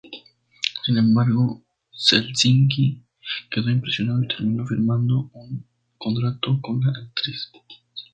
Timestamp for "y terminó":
4.23-4.65